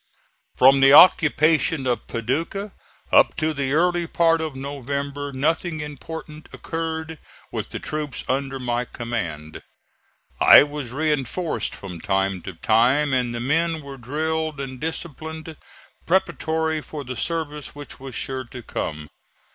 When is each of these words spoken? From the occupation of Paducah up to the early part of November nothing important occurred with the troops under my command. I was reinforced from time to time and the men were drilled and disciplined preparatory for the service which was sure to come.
From 0.55 0.79
the 0.79 0.93
occupation 0.93 1.85
of 1.85 2.07
Paducah 2.07 2.71
up 3.11 3.35
to 3.35 3.53
the 3.53 3.73
early 3.73 4.07
part 4.07 4.41
of 4.41 4.55
November 4.55 5.31
nothing 5.31 5.79
important 5.79 6.49
occurred 6.51 7.19
with 7.51 7.69
the 7.69 7.77
troops 7.77 8.23
under 8.27 8.59
my 8.59 8.83
command. 8.83 9.61
I 10.39 10.63
was 10.63 10.89
reinforced 10.91 11.75
from 11.75 12.01
time 12.01 12.41
to 12.41 12.53
time 12.53 13.13
and 13.13 13.35
the 13.35 13.39
men 13.39 13.83
were 13.83 13.97
drilled 13.99 14.59
and 14.59 14.79
disciplined 14.79 15.55
preparatory 16.07 16.81
for 16.81 17.03
the 17.03 17.15
service 17.15 17.75
which 17.75 17.99
was 17.99 18.15
sure 18.15 18.45
to 18.45 18.63
come. 18.63 19.07